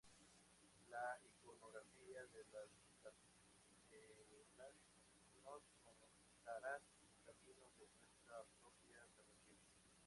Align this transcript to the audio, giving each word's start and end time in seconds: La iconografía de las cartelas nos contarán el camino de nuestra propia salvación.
La 0.89 1.19
iconografía 1.23 2.21
de 2.33 2.41
las 2.51 2.69
cartelas 3.03 4.73
nos 5.45 5.61
contarán 5.85 6.81
el 6.97 7.13
camino 7.23 7.69
de 7.77 7.85
nuestra 7.85 8.43
propia 8.59 8.97
salvación. 9.15 9.59